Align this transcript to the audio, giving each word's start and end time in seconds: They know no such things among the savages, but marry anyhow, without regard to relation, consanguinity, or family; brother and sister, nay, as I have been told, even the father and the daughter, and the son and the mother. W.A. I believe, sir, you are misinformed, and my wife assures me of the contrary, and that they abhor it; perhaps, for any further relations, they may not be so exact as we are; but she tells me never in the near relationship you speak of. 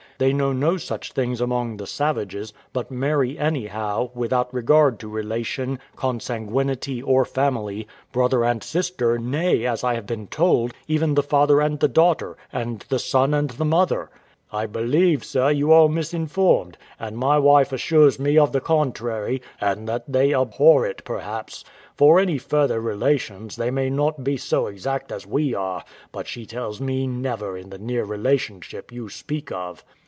They 0.17 0.33
know 0.33 0.53
no 0.53 0.77
such 0.77 1.13
things 1.13 1.41
among 1.41 1.77
the 1.77 1.87
savages, 1.87 2.53
but 2.73 2.91
marry 2.91 3.39
anyhow, 3.39 4.11
without 4.13 4.53
regard 4.53 4.99
to 4.99 5.07
relation, 5.07 5.79
consanguinity, 5.95 7.01
or 7.01 7.25
family; 7.25 7.87
brother 8.11 8.45
and 8.45 8.61
sister, 8.61 9.17
nay, 9.17 9.65
as 9.65 9.83
I 9.83 9.95
have 9.95 10.05
been 10.05 10.27
told, 10.27 10.75
even 10.87 11.15
the 11.15 11.23
father 11.23 11.59
and 11.59 11.79
the 11.79 11.87
daughter, 11.87 12.37
and 12.53 12.81
the 12.89 12.99
son 12.99 13.33
and 13.33 13.49
the 13.49 13.65
mother. 13.65 14.11
W.A. 14.51 14.57
I 14.61 14.65
believe, 14.67 15.23
sir, 15.23 15.49
you 15.49 15.71
are 15.73 15.89
misinformed, 15.89 16.77
and 16.99 17.17
my 17.17 17.39
wife 17.39 17.71
assures 17.73 18.19
me 18.19 18.37
of 18.37 18.51
the 18.51 18.61
contrary, 18.61 19.41
and 19.59 19.89
that 19.89 20.03
they 20.07 20.35
abhor 20.35 20.85
it; 20.85 21.01
perhaps, 21.03 21.65
for 21.97 22.19
any 22.19 22.37
further 22.37 22.79
relations, 22.79 23.55
they 23.55 23.71
may 23.71 23.89
not 23.89 24.23
be 24.23 24.37
so 24.37 24.67
exact 24.67 25.11
as 25.11 25.25
we 25.25 25.55
are; 25.55 25.83
but 26.11 26.27
she 26.27 26.45
tells 26.45 26.79
me 26.79 27.07
never 27.07 27.57
in 27.57 27.71
the 27.71 27.79
near 27.79 28.03
relationship 28.05 28.91
you 28.91 29.09
speak 29.09 29.51
of. 29.51 29.83